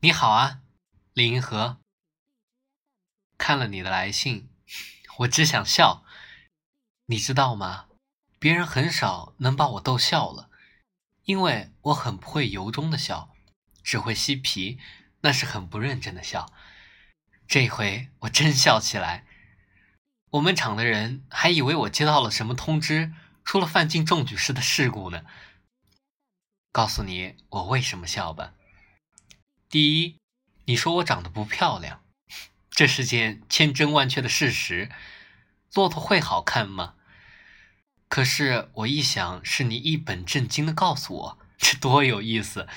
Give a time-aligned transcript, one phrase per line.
[0.00, 0.60] 你好啊，
[1.14, 1.78] 李银河。
[3.38, 4.50] 看了你的来信，
[5.20, 6.04] 我只想笑。
[7.06, 7.86] 你知道吗？
[8.38, 10.50] 别人很少能把我逗笑了，
[11.24, 13.34] 因为我很不会由衷的笑，
[13.82, 14.78] 只会嬉皮，
[15.22, 16.52] 那是很不认真的笑。
[17.48, 19.24] 这回我真笑起来，
[20.32, 25.24] 我们厂的人还以为我接到了什么通知，出了范进中举式的事故呢。
[26.70, 28.52] 告诉你我为什么笑吧。
[29.68, 30.16] 第一，
[30.66, 32.04] 你说我长得不漂亮，
[32.70, 34.90] 这是件千真万确的事实。
[35.74, 36.94] 骆驼会好看吗？
[38.08, 42.68] 可是我一想，是你一本正经的告诉我，这多有意思。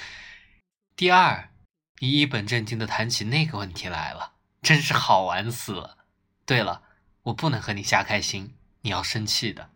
[0.96, 1.52] 第二，
[2.00, 6.00] 你一本正经的谈起那个问题来了，真是好玩死了。
[6.48, 6.82] 对了，
[7.24, 9.70] 我不能和你瞎开心，你要生气的。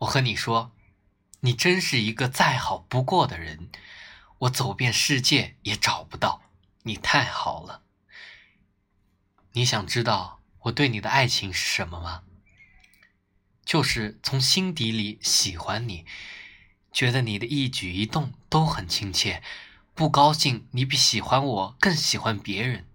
[0.00, 0.72] 我和你说，
[1.40, 3.68] 你真是一个再好不过的人。
[4.38, 6.42] 我走遍世界也找不到
[6.82, 7.82] 你，太好了。
[9.52, 12.22] 你想知道我对你的爱情是什么吗？
[13.64, 16.04] 就是从心底里喜欢你，
[16.92, 19.42] 觉得你的一举一动都很亲切，
[19.94, 22.86] 不高兴你比喜欢我更喜欢别人。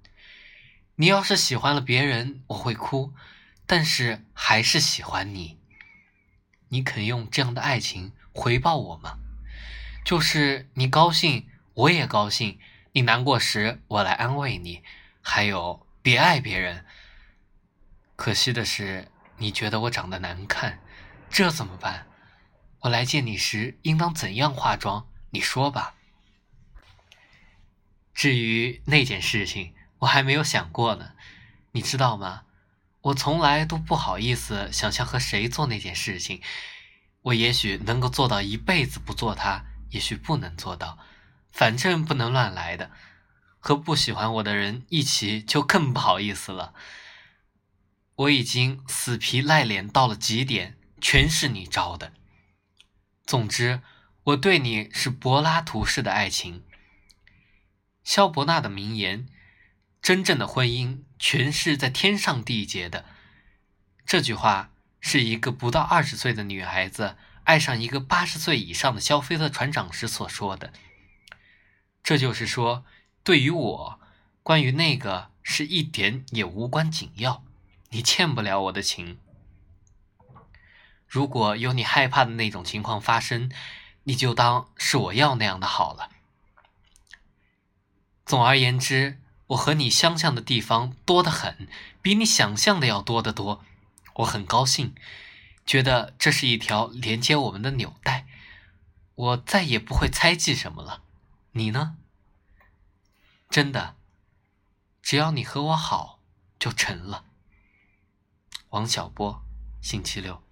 [0.95, 3.13] 你要是喜欢了别人，我会哭，
[3.65, 5.57] 但是还是喜欢你。
[6.69, 9.17] 你肯用这样的爱情回报我吗？
[10.03, 12.57] 就是你高兴，我也高兴；
[12.93, 14.83] 你难过时，我来安慰你。
[15.21, 16.85] 还有，别爱别人。
[18.15, 19.07] 可惜的是，
[19.37, 20.79] 你觉得我长得难看，
[21.29, 22.07] 这怎么办？
[22.81, 25.07] 我来见你时应当怎样化妆？
[25.29, 25.93] 你说吧。
[28.13, 31.11] 至于那件事情，我还没有想过呢。
[31.71, 32.43] 你知道吗？
[33.01, 36.41] 我从来都不好意思想象和谁做那件事情。
[37.21, 39.65] 我也许能够做到一辈子不做它。
[39.91, 40.97] 也许不能做到，
[41.51, 42.91] 反正不能乱来的。
[43.63, 46.73] 和不喜欢我的人一起，就更不好意思了。
[48.15, 52.11] 我已经死皮赖脸到了极点，全是你招的。
[53.23, 53.81] 总之，
[54.23, 56.63] 我对你是柏拉图式的爱情。
[58.03, 59.27] 萧伯纳的名言
[60.01, 63.05] ：“真正的婚姻全是在天上缔结的。”
[64.07, 67.15] 这句话是一个不到二十岁的女孩子。
[67.43, 70.71] 爱上一个八十岁以上的肖菲特船长时所说的，
[72.03, 72.85] 这就是说，
[73.23, 73.99] 对于我，
[74.43, 77.43] 关于那个是一点也无关紧要。
[77.89, 79.19] 你欠不了我的情。
[81.07, 83.51] 如果有你害怕的那种情况发生，
[84.03, 86.09] 你就当是我要那样的好了。
[88.25, 91.67] 总而言之，我和你相像的地方多得很，
[92.01, 93.65] 比你想象的要多得多。
[94.15, 94.95] 我很高兴。
[95.71, 98.27] 觉得这是一条连接我们的纽带，
[99.15, 101.01] 我再也不会猜忌什么了。
[101.53, 101.95] 你呢？
[103.49, 103.95] 真的，
[105.01, 106.19] 只要你和我好，
[106.59, 107.23] 就成了。
[108.71, 109.45] 王小波，
[109.81, 110.43] 星期六。